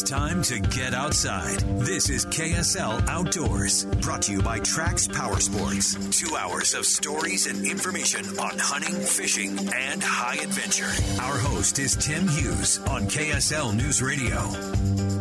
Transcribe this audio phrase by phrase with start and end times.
[0.00, 1.58] It's time to get outside.
[1.80, 5.96] This is KSL Outdoors, brought to you by Trax Power Sports.
[6.16, 10.92] Two hours of stories and information on hunting, fishing, and high adventure.
[11.20, 15.17] Our host is Tim Hughes on KSL News Radio.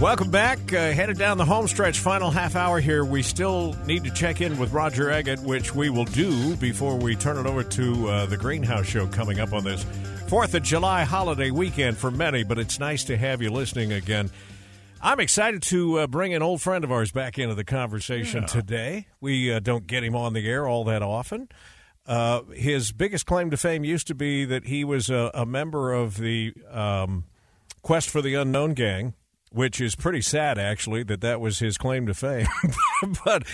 [0.00, 0.72] Welcome back.
[0.72, 3.04] Uh, headed down the home stretch, final half hour here.
[3.04, 7.16] We still need to check in with Roger Eggett, which we will do before we
[7.16, 9.84] turn it over to uh, the Greenhouse Show coming up on this
[10.28, 14.30] Fourth of July holiday weekend for many, but it's nice to have you listening again.
[15.02, 18.46] I'm excited to uh, bring an old friend of ours back into the conversation yeah.
[18.46, 19.06] today.
[19.20, 21.48] We uh, don't get him on the air all that often.
[22.06, 25.92] Uh, his biggest claim to fame used to be that he was a, a member
[25.92, 27.24] of the um,
[27.82, 29.14] Quest for the Unknown gang,
[29.52, 32.46] which is pretty sad, actually, that that was his claim to fame.
[33.24, 33.44] but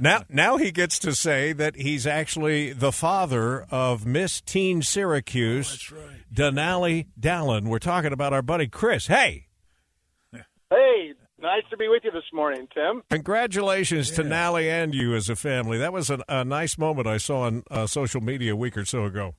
[0.00, 5.92] now, now he gets to say that he's actually the father of Miss Teen Syracuse,
[5.92, 6.16] oh, right.
[6.32, 7.68] Denali Dallin.
[7.68, 9.06] We're talking about our buddy Chris.
[9.06, 9.46] Hey.
[10.70, 13.02] Hey, nice to be with you this morning, Tim.
[13.10, 14.16] Congratulations yeah.
[14.16, 15.78] to Nally and you as a family.
[15.78, 18.84] That was a, a nice moment I saw on uh, social media a week or
[18.84, 19.34] so ago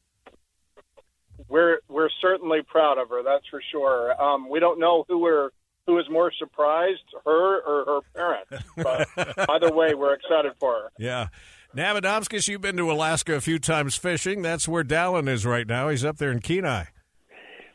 [1.50, 3.24] we're we're certainly proud of her.
[3.24, 4.22] That's for sure.
[4.22, 5.50] Um, we don't know who we're
[5.88, 8.66] who is more surprised, her or her parents.
[8.78, 9.08] But
[9.50, 10.92] either way, we're excited for her.
[10.98, 11.28] Yeah.
[11.76, 14.42] Navadomskis, you've been to Alaska a few times fishing.
[14.42, 15.90] That's where Dallin is right now.
[15.90, 16.86] He's up there in Kenai.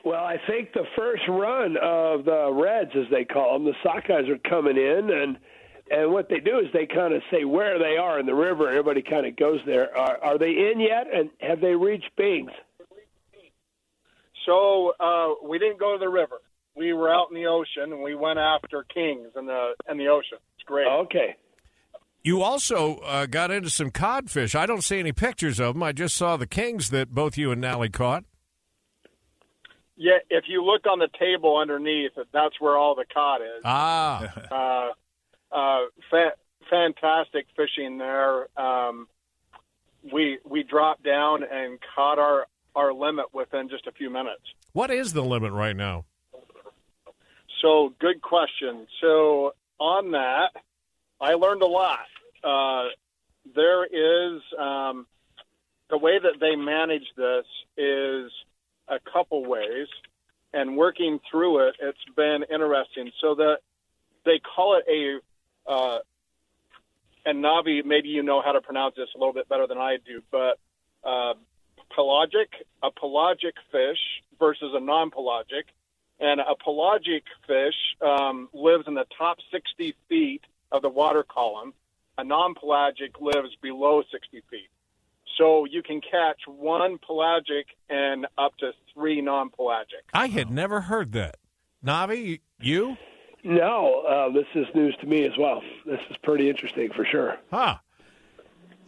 [0.04, 4.28] Well, I think the first run of the Reds, as they call them, the sockeyes
[4.30, 5.36] are coming in, and
[5.90, 8.68] and what they do is they kind of say where they are in the river,
[8.68, 9.94] and everybody kind of goes there.
[9.96, 12.52] Are, are they in yet, and have they reached Biggs?
[14.50, 16.40] So uh, we didn't go to the river.
[16.74, 20.08] We were out in the ocean, and we went after kings in the in the
[20.08, 20.38] ocean.
[20.56, 20.88] It's great.
[20.88, 21.36] Okay.
[22.24, 24.54] You also uh, got into some codfish.
[24.54, 25.82] I don't see any pictures of them.
[25.82, 28.24] I just saw the kings that both you and Nally caught.
[29.96, 33.62] Yeah, if you look on the table underneath, that's where all the cod is.
[33.64, 34.32] Ah.
[34.50, 35.80] uh, uh,
[36.10, 36.34] fa-
[36.68, 38.48] fantastic fishing there.
[38.58, 39.06] Um,
[40.12, 44.42] we we dropped down and caught our our limit within just a few minutes.
[44.72, 46.04] What is the limit right now?
[47.62, 48.86] So, good question.
[49.00, 50.50] So, on that,
[51.20, 52.06] I learned a lot.
[52.42, 52.88] Uh,
[53.54, 55.06] there is um,
[55.90, 57.44] the way that they manage this
[57.76, 58.30] is
[58.88, 59.88] a couple ways,
[60.52, 63.10] and working through it, it's been interesting.
[63.20, 63.58] So that
[64.24, 65.98] they call it a, uh,
[67.26, 69.98] and Navi, maybe you know how to pronounce this a little bit better than I
[70.04, 70.58] do, but
[71.04, 71.34] uh,
[71.94, 73.98] pelagic, a pelagic fish
[74.38, 75.66] versus a non-pelagic,
[76.18, 80.42] and a pelagic fish um, lives in the top 60 feet
[80.72, 81.72] of the water column.
[82.18, 84.68] A non-pelagic lives below 60 feet.
[85.38, 90.04] So you can catch one pelagic and up to three non-pelagic.
[90.12, 91.36] I had never heard that.
[91.84, 92.96] Navi, you?
[93.42, 95.62] No, uh, this is news to me as well.
[95.86, 97.38] This is pretty interesting for sure.
[97.50, 97.76] Huh.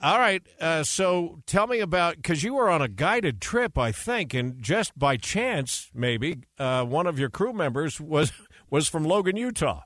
[0.03, 0.43] All right.
[0.61, 4.61] Uh, so tell me about because you were on a guided trip, I think, and
[4.61, 8.33] just by chance, maybe uh, one of your crew members was
[8.71, 9.83] was from Logan, Utah.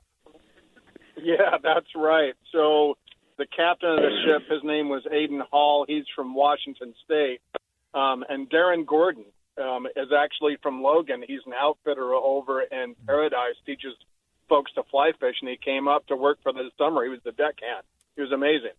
[1.21, 2.33] Yeah, that's right.
[2.51, 2.95] So
[3.37, 5.85] the captain of the ship, his name was Aiden Hall.
[5.87, 7.41] He's from Washington State,
[7.93, 9.25] um, and Darren Gordon
[9.61, 11.23] um, is actually from Logan.
[11.27, 13.93] He's an outfitter over in Paradise, teaches
[14.49, 17.03] folks to fly fish, and he came up to work for the summer.
[17.03, 17.83] He was the deckhand.
[18.15, 18.73] He was amazing.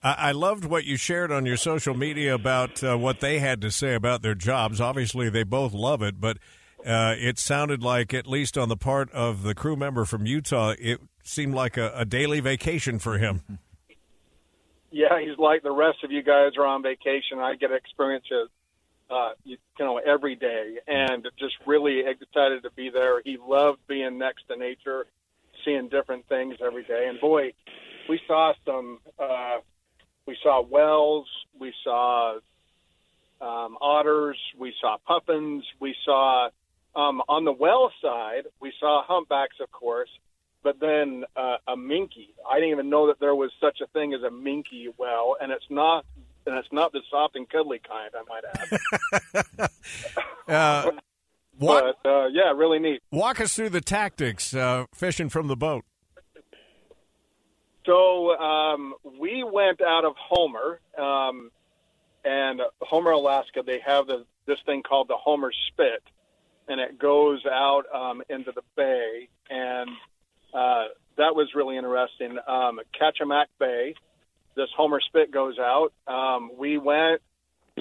[0.00, 3.70] I loved what you shared on your social media about uh, what they had to
[3.70, 4.80] say about their jobs.
[4.80, 6.38] Obviously, they both love it, but
[6.86, 10.74] uh, it sounded like, at least on the part of the crew member from Utah,
[10.78, 13.42] it seemed like a, a daily vacation for him.
[14.90, 17.38] Yeah, he's like the rest of you guys are on vacation.
[17.38, 18.48] I get experiences,
[19.10, 23.20] uh, you, you know, every day, and just really excited to be there.
[23.22, 25.04] He loved being next to nature,
[25.62, 27.52] seeing different things every day, and boy,
[28.08, 29.00] we saw some.
[29.18, 29.58] Uh,
[30.42, 31.26] saw whales,
[31.58, 32.38] we saw
[33.40, 36.50] um, otters, we saw puffins, we saw
[36.94, 40.10] um, on the whale side, we saw humpbacks, of course,
[40.62, 42.30] but then uh, a minke.
[42.48, 45.52] I didn't even know that there was such a thing as a minke whale, and
[45.52, 46.04] it's not.
[46.46, 48.44] And it's not the soft and cuddly kind, I might
[49.60, 49.70] add.
[50.48, 50.92] Uh,
[51.60, 53.02] but uh, yeah, really neat.
[53.10, 55.84] walk us through the tactics uh, fishing from the boat.
[57.88, 61.50] So um, we went out of Homer, um,
[62.22, 63.62] and Homer, Alaska.
[63.64, 66.02] They have the, this thing called the Homer Spit,
[66.68, 69.88] and it goes out um, into the bay, and
[70.52, 72.36] uh, that was really interesting.
[72.46, 73.94] Um, Kachemak Bay,
[74.54, 75.94] this Homer Spit goes out.
[76.06, 77.22] Um, we went,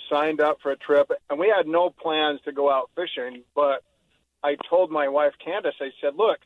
[0.09, 3.83] signed up for a trip, and we had no plans to go out fishing, but
[4.41, 6.39] I told my wife Candace, I said, "Look,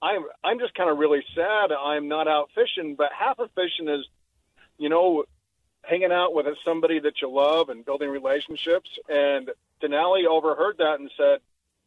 [0.00, 3.88] I'm I'm just kind of really sad I'm not out fishing, but half of fishing
[3.88, 4.06] is,
[4.78, 5.24] you know,
[5.82, 9.50] hanging out with somebody that you love and building relationships." And
[9.82, 11.40] Denali overheard that and said,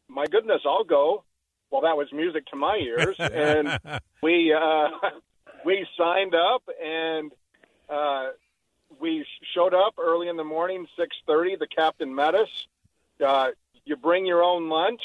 [0.08, 1.24] "My goodness, I'll go."
[1.70, 3.78] Well, that was music to my ears, and
[4.22, 4.88] we uh,
[5.64, 7.32] we signed up and
[7.88, 8.28] uh,
[9.00, 9.24] we
[9.54, 11.56] showed up early in the morning, six thirty.
[11.56, 12.48] The captain met us.
[13.24, 13.48] Uh,
[13.84, 15.00] you bring your own lunch,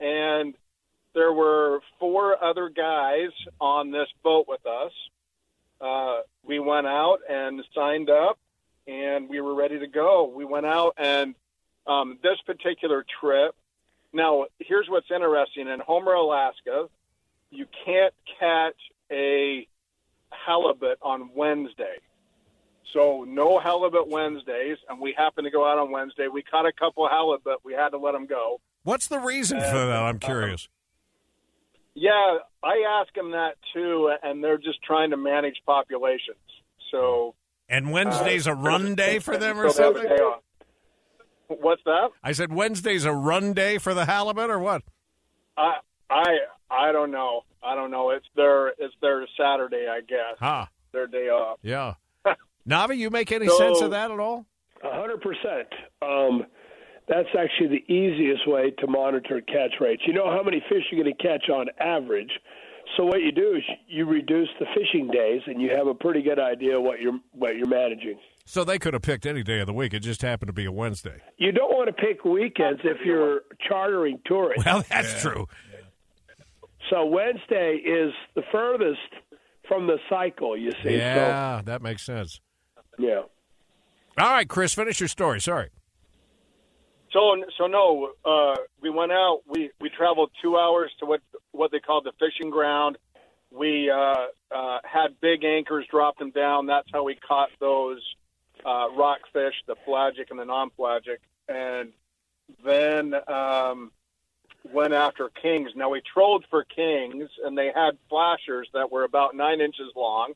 [0.00, 0.54] and
[1.18, 3.30] there were four other guys
[3.60, 4.92] on this boat with us.
[5.80, 8.38] Uh, we went out and signed up,
[8.86, 10.32] and we were ready to go.
[10.32, 11.34] We went out, and
[11.88, 13.56] um, this particular trip.
[14.12, 16.88] Now, here's what's interesting: in Homer, Alaska,
[17.50, 18.76] you can't catch
[19.10, 19.66] a
[20.30, 21.96] halibut on Wednesday.
[22.92, 26.28] So no halibut Wednesdays, and we happened to go out on Wednesday.
[26.28, 27.64] We caught a couple halibut.
[27.64, 28.60] We had to let them go.
[28.84, 30.02] What's the reason for that?
[30.02, 30.68] I'm curious.
[32.00, 36.38] Yeah, I ask them that too, and they're just trying to manage populations.
[36.92, 37.34] So
[37.68, 41.60] And Wednesday's uh, a run day for them or so they have a something?
[41.62, 42.10] What's that?
[42.22, 44.82] I said Wednesday's a run day for the halibut or what?
[45.56, 45.78] I
[46.10, 46.24] I
[46.70, 47.42] I don't know.
[47.62, 48.10] I don't know.
[48.10, 50.38] It's their it's their Saturday, I guess.
[50.38, 51.58] Ha, Their day off.
[51.62, 51.94] yeah.
[52.68, 54.46] Navi, you make any So- sense of that at all?
[54.84, 55.68] A hundred percent.
[56.02, 56.46] Um,
[57.08, 60.02] That's actually the easiest way to monitor catch rates.
[60.06, 62.30] You know how many fish you're going to catch on average.
[62.96, 66.22] So what you do is you reduce the fishing days, and you have a pretty
[66.22, 68.18] good idea what you're what you're managing.
[68.44, 69.92] So they could have picked any day of the week.
[69.92, 71.20] It just happened to be a Wednesday.
[71.36, 74.64] You don't want to pick weekends if you're chartering tourists.
[74.64, 75.46] Well, that's true.
[76.90, 79.00] So Wednesday is the furthest
[79.66, 80.56] from the cycle.
[80.56, 80.96] You see.
[80.96, 82.40] Yeah, that makes sense.
[82.98, 83.22] Yeah.
[84.18, 85.40] All right, Chris, finish your story.
[85.40, 85.68] Sorry.
[87.12, 89.40] So so no, uh, we went out.
[89.46, 91.20] We we traveled two hours to what
[91.52, 92.98] what they call the fishing ground.
[93.50, 96.66] We uh, uh, had big anchors, dropped them down.
[96.66, 98.02] That's how we caught those
[98.64, 101.92] uh, rockfish, the pelagic and the non-pelagic, and
[102.62, 103.90] then um,
[104.70, 105.70] went after kings.
[105.74, 110.34] Now we trolled for kings, and they had flashers that were about nine inches long,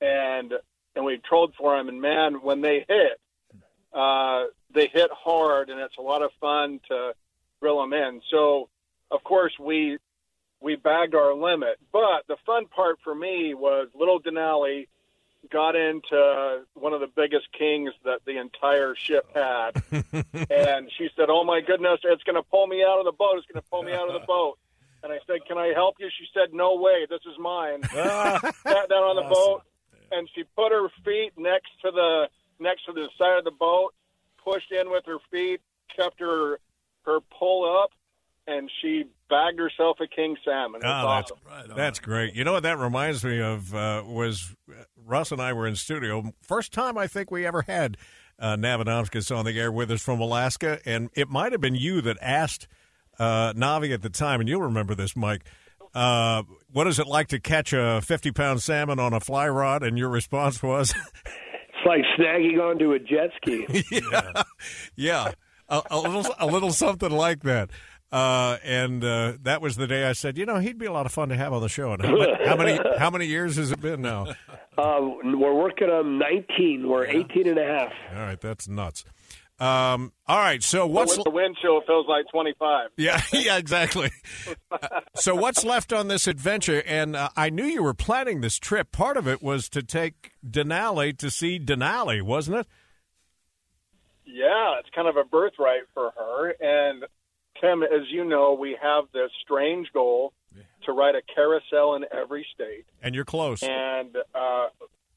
[0.00, 0.54] and
[0.94, 1.88] and we trolled for them.
[1.88, 3.20] And man, when they hit,
[3.92, 7.14] uh, they hit hard, and it's a lot of fun to
[7.60, 8.20] grill them in.
[8.30, 8.68] So,
[9.10, 9.98] of course, we
[10.60, 11.78] we bagged our limit.
[11.92, 14.86] But the fun part for me was little Denali
[15.50, 19.82] got into one of the biggest kings that the entire ship had,
[20.50, 23.38] and she said, "Oh my goodness, it's going to pull me out of the boat!
[23.38, 24.58] It's going to pull me out of the boat."
[25.02, 28.88] And I said, "Can I help you?" She said, "No way, this is mine." Sat
[28.88, 29.62] down on the boat,
[30.12, 32.28] and she put her feet next to the
[32.58, 33.94] next to the side of the boat,
[34.44, 35.60] pushed in with her feet,
[35.96, 36.58] kept her
[37.06, 37.90] her pull up,
[38.46, 40.80] and she bagged herself a king salmon.
[40.82, 41.32] It was Oh, that's
[41.62, 41.76] awesome.
[41.76, 42.34] that's great.
[42.34, 45.76] You know what that reminds me of uh, was uh, Russ and I were in
[45.76, 46.32] studio.
[46.42, 47.96] First time I think we ever had
[48.38, 52.00] uh, Navadomskis on the air with us from Alaska, and it might have been you
[52.02, 52.68] that asked
[53.18, 55.42] uh, Navi at the time, and you'll remember this, Mike.
[55.94, 59.82] Uh, what is it like to catch a fifty-pound salmon on a fly rod?
[59.82, 60.94] And your response was,
[61.82, 63.66] It's like snagging onto a jet ski.
[64.96, 65.32] "Yeah,
[65.68, 67.70] a, a little, a little something like that."
[68.12, 71.06] Uh, and uh, that was the day I said, you know, he'd be a lot
[71.06, 71.92] of fun to have on the show.
[71.92, 74.34] And how, many, how many how many years has it been now?
[74.78, 76.88] Um, we're working on 19.
[76.88, 77.92] We're 18 and a half.
[78.14, 79.04] All right, that's nuts.
[79.60, 82.90] Um, all right, so what's with the wind chill, it feels like 25.
[82.96, 84.10] yeah, yeah, exactly.
[84.72, 86.82] Uh, so what's left on this adventure?
[86.86, 88.90] And uh, I knew you were planning this trip.
[88.90, 92.66] Part of it was to take Denali to see Denali, wasn't it?
[94.24, 96.54] Yeah, it's kind of a birthright for her.
[96.60, 97.04] And
[97.60, 100.32] Tim, as you know, we have this strange goal
[100.86, 102.86] to write a carousel in every state.
[103.02, 103.62] And you're close.
[103.62, 104.68] And uh,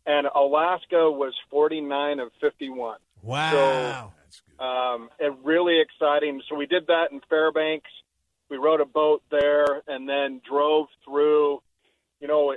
[0.06, 2.98] and Alaska was 49 of 51.
[3.22, 3.52] Wow.
[3.52, 4.14] So,
[4.60, 6.42] um, and really exciting.
[6.50, 7.90] So we did that in Fairbanks.
[8.50, 11.62] We rode a boat there and then drove through.
[12.20, 12.56] You know,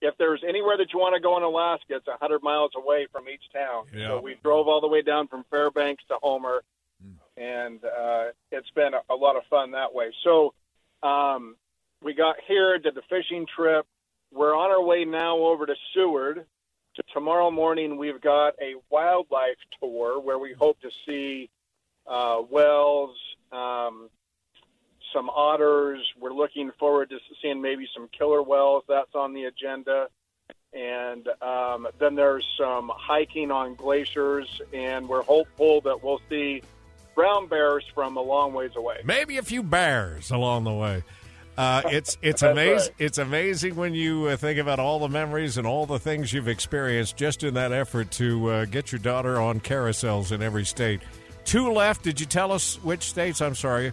[0.00, 3.28] if there's anywhere that you want to go in Alaska, it's 100 miles away from
[3.28, 3.84] each town.
[3.94, 4.08] Yeah.
[4.08, 6.62] So we drove all the way down from Fairbanks to Homer,
[7.36, 10.12] and uh, it's been a, a lot of fun that way.
[10.24, 10.54] So
[11.02, 11.56] um,
[12.02, 13.86] we got here, did the fishing trip.
[14.32, 16.46] We're on our way now over to Seward.
[17.12, 21.48] Tomorrow morning, we've got a wildlife tour where we hope to see
[22.06, 23.16] uh, whales,
[23.50, 24.10] um,
[25.12, 26.00] some otters.
[26.20, 28.84] We're looking forward to seeing maybe some killer whales.
[28.88, 30.08] That's on the agenda.
[30.74, 36.62] And um, then there's some hiking on glaciers, and we're hopeful that we'll see
[37.14, 39.00] brown bears from a long ways away.
[39.04, 41.02] Maybe a few bears along the way.
[41.62, 42.76] Uh, it's it's amazing.
[42.76, 42.90] right.
[42.98, 46.48] It's amazing when you uh, think about all the memories and all the things you've
[46.48, 51.00] experienced just in that effort to uh, get your daughter on carousels in every state.
[51.44, 52.02] Two left.
[52.02, 53.40] Did you tell us which states?
[53.40, 53.92] I'm sorry.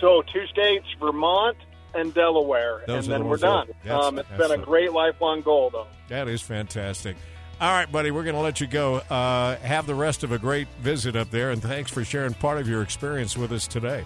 [0.00, 1.56] So two states, Vermont
[1.94, 3.68] and Delaware, Those and the then we're done.
[3.88, 5.86] um, it's been a great lifelong goal, though.
[6.08, 7.16] That is fantastic.
[7.60, 8.96] All right, buddy, we're going to let you go.
[8.96, 12.58] Uh, have the rest of a great visit up there, and thanks for sharing part
[12.58, 14.04] of your experience with us today.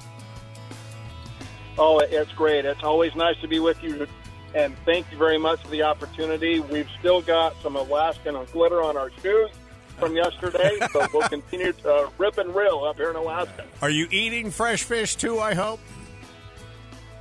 [1.78, 2.64] Oh, it's great.
[2.64, 4.06] It's always nice to be with you,
[4.54, 6.58] and thank you very much for the opportunity.
[6.58, 9.50] We've still got some Alaskan glitter on our shoes
[9.97, 13.64] from yesterday, so we'll continue to uh, rip and reel up here in Alaska.
[13.80, 15.38] Are you eating fresh fish too?
[15.38, 15.78] I hope.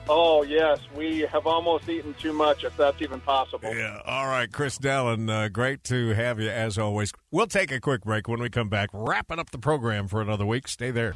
[0.09, 3.73] Oh, yes, we have almost eaten too much, if that's even possible.
[3.75, 3.99] Yeah.
[4.05, 7.11] All right, Chris Dallin, uh, great to have you as always.
[7.29, 10.45] We'll take a quick break when we come back, wrapping up the program for another
[10.45, 10.69] week.
[10.69, 11.15] Stay there.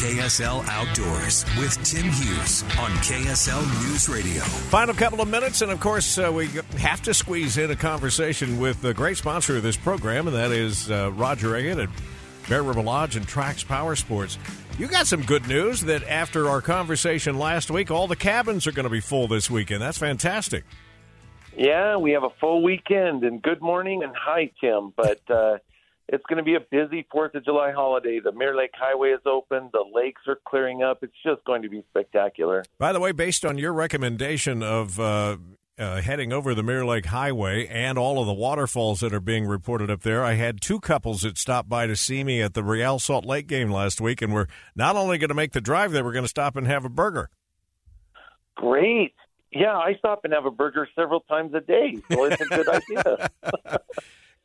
[0.00, 4.40] KSL Outdoors with Tim Hughes on KSL News Radio.
[4.70, 6.46] Final couple of minutes, and of course, uh, we
[6.78, 10.52] have to squeeze in a conversation with the great sponsor of this program, and that
[10.52, 11.90] is uh, Roger Eggett at
[12.48, 14.38] Bear River Lodge and Trax Power Sports.
[14.78, 18.72] You got some good news that after our conversation last week, all the cabins are
[18.72, 19.82] going to be full this weekend.
[19.82, 20.64] That's fantastic.
[21.54, 24.94] Yeah, we have a full weekend, and good morning and hi, Tim.
[24.96, 25.58] But uh,
[26.12, 28.18] it's going to be a busy Fourth of July holiday.
[28.18, 29.70] The Mirror Lake Highway is open.
[29.72, 30.98] The lakes are clearing up.
[31.02, 32.64] It's just going to be spectacular.
[32.78, 35.36] By the way, based on your recommendation of uh,
[35.78, 39.46] uh, heading over the Mirror Lake Highway and all of the waterfalls that are being
[39.46, 42.64] reported up there, I had two couples that stopped by to see me at the
[42.64, 45.92] Real Salt Lake game last week, and we're not only going to make the drive
[45.92, 47.30] there, we're going to stop and have a burger.
[48.56, 49.14] Great.
[49.52, 52.68] Yeah, I stop and have a burger several times a day, so it's a good
[52.98, 53.30] idea.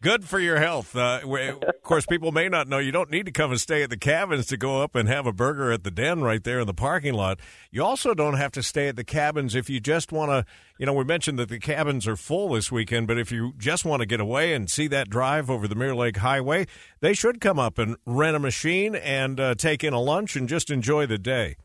[0.02, 0.96] Good for your health.
[0.96, 3.90] Uh, of course, people may not know you don't need to come and stay at
[3.90, 6.68] the cabins to go up and have a burger at the den right there in
[6.68, 7.40] the parking lot.
[7.72, 10.46] You also don't have to stay at the cabins if you just want to.
[10.78, 13.84] You know, we mentioned that the cabins are full this weekend, but if you just
[13.86, 16.68] want to get away and see that drive over the Mirror Lake Highway,
[17.00, 20.48] they should come up and rent a machine and uh, take in a lunch and
[20.48, 21.56] just enjoy the day.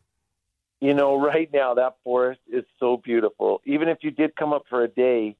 [0.80, 3.60] You know, right now that forest is so beautiful.
[3.66, 5.36] Even if you did come up for a day,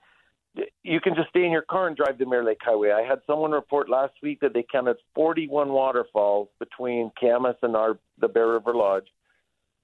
[0.83, 2.91] you can just stay in your car and drive the Mirror Lake Highway.
[2.91, 7.99] I had someone report last week that they counted 41 waterfalls between Kamas and our
[8.21, 9.07] the Bear River Lodge.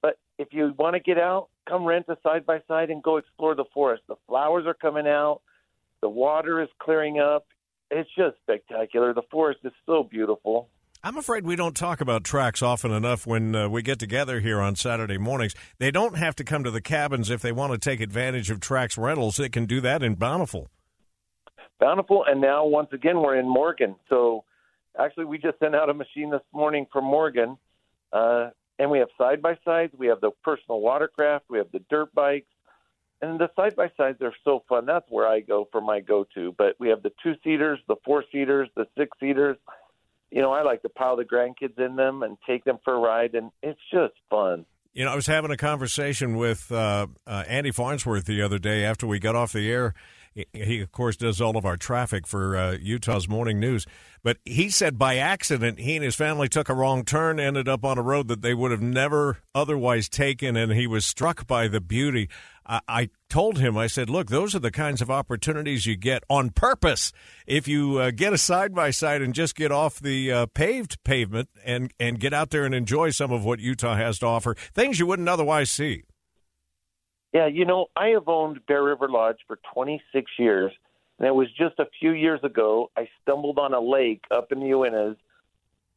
[0.03, 3.17] But if you want to get out, come rent a side by side and go
[3.17, 4.03] explore the forest.
[4.09, 5.41] The flowers are coming out,
[6.01, 7.47] the water is clearing up.
[7.91, 9.15] It's just spectacular.
[9.15, 10.69] The forest is so beautiful.
[11.03, 14.61] I'm afraid we don't talk about Trax often enough when uh, we get together here
[14.61, 15.55] on Saturday mornings.
[15.79, 18.61] They don't have to come to the cabins if they want to take advantage of
[18.61, 19.37] Trax rentals.
[19.37, 20.69] They can do that in Bountiful.
[21.79, 23.97] Bountiful, and now once again we're in Morgan.
[24.09, 24.45] So
[24.99, 27.59] actually, we just sent out a machine this morning from Morgan,
[28.13, 29.93] uh, and we have side by sides.
[29.97, 31.45] We have the personal watercraft.
[31.51, 32.49] We have the dirt bikes,
[33.21, 34.87] and the side by sides are so fun.
[34.87, 36.55] That's where I go for my go to.
[36.57, 39.59] But we have the two seaters, the four seaters, the six seaters.
[40.31, 42.99] You know, I like to pile the grandkids in them and take them for a
[42.99, 44.67] ride, and it's just fun.
[44.93, 48.85] You know, I was having a conversation with uh, uh, Andy Farnsworth the other day
[48.85, 49.95] after we got off the air.
[50.53, 53.87] He- of course, does all of our traffic for uh, Utah's Morning News.
[54.23, 57.85] But he said by accident, he and his family took a wrong turn, ended up
[57.85, 61.69] on a road that they would have never otherwise taken, and he was struck by
[61.69, 62.29] the beauty
[62.69, 66.51] I, told him, I said, look, those are the kinds of opportunities you get on
[66.51, 67.13] purpose.
[67.47, 71.03] If you uh, get a side by side and just get off the uh, paved
[71.05, 74.55] pavement and, and get out there and enjoy some of what Utah has to offer,
[74.75, 76.05] things you wouldn't otherwise see.
[77.33, 80.73] Yeah, you know, I have owned Bear River Lodge for 26 years,
[81.19, 84.61] and it was just a few years ago I stumbled on a lake up in
[84.61, 85.17] the Uintas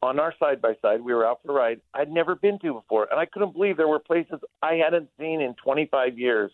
[0.02, 1.00] on our side by side.
[1.00, 3.76] We were out for a ride I'd never been to before, and I couldn't believe
[3.76, 6.50] there were places I hadn't seen in 25 years.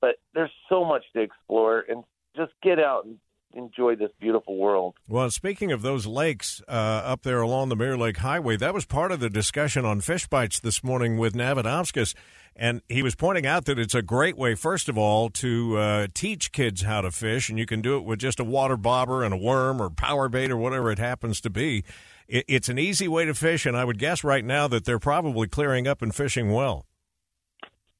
[0.00, 2.04] But there's so much to explore, and
[2.36, 3.18] just get out and
[3.54, 4.94] enjoy this beautiful world.
[5.08, 8.84] Well, speaking of those lakes uh, up there along the Mirror Lake Highway, that was
[8.84, 12.14] part of the discussion on Fish Bites this morning with Navidomskis.
[12.58, 16.06] And he was pointing out that it's a great way, first of all, to uh,
[16.14, 19.22] teach kids how to fish, and you can do it with just a water bobber
[19.22, 21.84] and a worm or power bait or whatever it happens to be.
[22.28, 24.98] It, it's an easy way to fish, and I would guess right now that they're
[24.98, 26.86] probably clearing up and fishing well.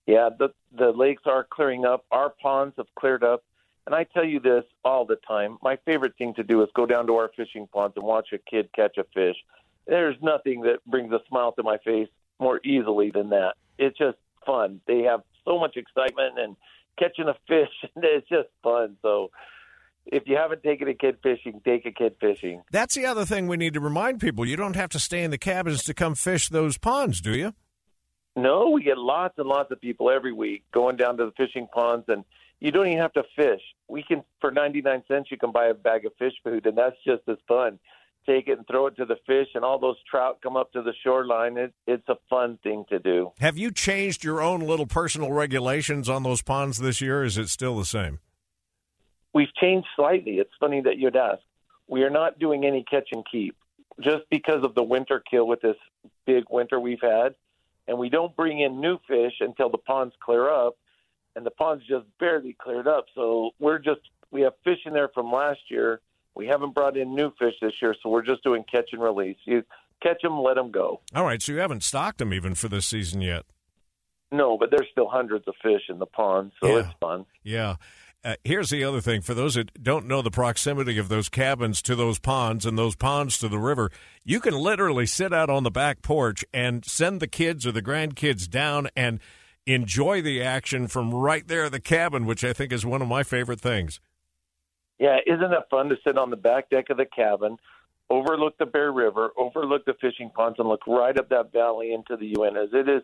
[0.06, 2.04] Yeah, the the lakes are clearing up.
[2.10, 3.44] Our ponds have cleared up.
[3.86, 5.58] And I tell you this all the time.
[5.62, 8.38] My favorite thing to do is go down to our fishing ponds and watch a
[8.38, 9.36] kid catch a fish.
[9.86, 12.08] There's nothing that brings a smile to my face
[12.40, 13.54] more easily than that.
[13.78, 14.80] It's just fun.
[14.88, 16.56] They have so much excitement and
[16.98, 18.96] catching a fish, it's just fun.
[19.02, 19.30] So
[20.06, 22.62] if you haven't taken a kid fishing, take a kid fishing.
[22.70, 24.46] That's the other thing we need to remind people.
[24.46, 27.52] You don't have to stay in the cabins to come fish those ponds, do you?
[28.36, 31.66] No, we get lots and lots of people every week going down to the fishing
[31.72, 32.22] ponds, and
[32.60, 33.62] you don't even have to fish.
[33.88, 36.96] We can, for 99 cents, you can buy a bag of fish food, and that's
[37.04, 37.78] just as fun.
[38.26, 40.82] Take it and throw it to the fish, and all those trout come up to
[40.82, 41.56] the shoreline.
[41.56, 43.32] It, it's a fun thing to do.
[43.40, 47.24] Have you changed your own little personal regulations on those ponds this year?
[47.24, 48.18] is it still the same?
[49.32, 50.34] We've changed slightly.
[50.34, 51.40] It's funny that you'd ask.
[51.88, 53.56] We are not doing any catch and keep
[54.02, 55.76] just because of the winter kill with this
[56.26, 57.34] big winter we've had
[57.88, 60.76] and we don't bring in new fish until the ponds clear up,
[61.34, 63.06] and the ponds just barely cleared up.
[63.14, 64.00] So we're just
[64.30, 66.00] we have fish in there from last year.
[66.34, 69.38] We haven't brought in new fish this year, so we're just doing catch and release.
[69.44, 69.62] You
[70.02, 71.00] catch them, let them go.
[71.14, 73.44] All right, so you haven't stocked them even for this season yet.
[74.32, 76.78] No, but there's still hundreds of fish in the pond, so yeah.
[76.80, 77.26] it's fun.
[77.42, 77.76] Yeah.
[78.26, 81.80] Uh, here's the other thing for those that don't know the proximity of those cabins
[81.80, 83.88] to those ponds and those ponds to the river,
[84.24, 87.80] you can literally sit out on the back porch and send the kids or the
[87.80, 89.20] grandkids down and
[89.64, 93.06] enjoy the action from right there at the cabin, which I think is one of
[93.06, 94.00] my favorite things.
[94.98, 97.56] Yeah, isn't it fun to sit on the back deck of the cabin,
[98.10, 102.16] overlook the Bear River, overlook the fishing ponds, and look right up that valley into
[102.16, 102.74] the Uintas?
[102.74, 103.02] It is.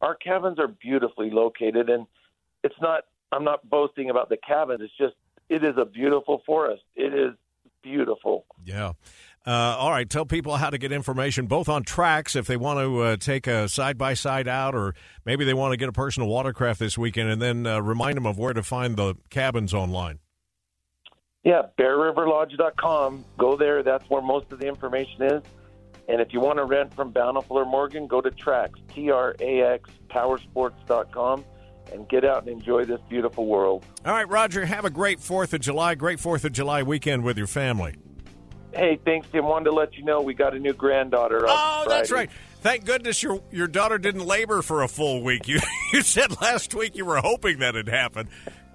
[0.00, 2.06] Our cabins are beautifully located, and
[2.62, 4.80] it's not I'm not boasting about the cabin.
[4.80, 5.14] It's just
[5.48, 6.82] it is a beautiful forest.
[6.94, 7.34] It is
[7.82, 8.46] beautiful.
[8.64, 8.92] Yeah.
[9.46, 10.08] Uh, all right.
[10.08, 13.46] Tell people how to get information both on Trax if they want to uh, take
[13.46, 14.94] a side by side out, or
[15.26, 18.24] maybe they want to get a personal watercraft this weekend, and then uh, remind them
[18.24, 20.20] of where to find the cabins online.
[21.42, 23.24] Yeah, BearRiverLodge.com.
[23.36, 23.82] Go there.
[23.82, 25.42] That's where most of the information is.
[26.08, 29.34] And if you want to rent from Bountiful or Morgan, go to Trax, T R
[29.40, 31.44] A X, powersports.com
[31.92, 33.84] and get out and enjoy this beautiful world.
[34.04, 37.38] All right, Roger, have a great 4th of July, great 4th of July weekend with
[37.38, 37.94] your family.
[38.72, 39.44] Hey, thanks, Tim.
[39.44, 41.44] Wanted to let you know we got a new granddaughter.
[41.46, 42.28] Oh, that's right.
[42.60, 45.46] Thank goodness your your daughter didn't labor for a full week.
[45.48, 45.60] You
[45.92, 48.30] you said last week you were hoping that had happened.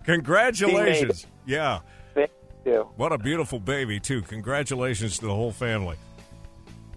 [0.06, 1.28] Congratulations.
[1.46, 1.80] Yeah.
[2.14, 2.32] Thank
[2.66, 2.88] you.
[2.96, 4.22] What a beautiful baby, too.
[4.22, 5.98] Congratulations to the whole family.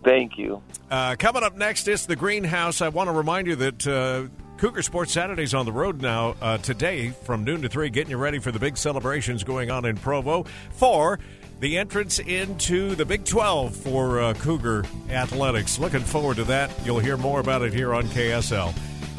[0.04, 0.62] Thank you.
[0.90, 2.80] Uh, coming up next is the greenhouse.
[2.80, 4.28] I want to remind you that uh,
[4.62, 8.16] Cougar Sports Saturdays on the road now uh, today from noon to 3, getting you
[8.16, 11.18] ready for the big celebrations going on in Provo for
[11.58, 15.80] the entrance into the Big 12 for uh, Cougar Athletics.
[15.80, 16.70] Looking forward to that.
[16.84, 18.72] You'll hear more about it here on KSL.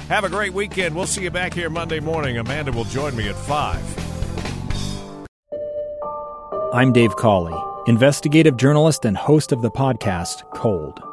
[0.07, 0.95] Have a great weekend.
[0.95, 2.37] We'll see you back here Monday morning.
[2.37, 5.27] Amanda will join me at 5.
[6.73, 11.12] I'm Dave Cawley, investigative journalist and host of the podcast Cold.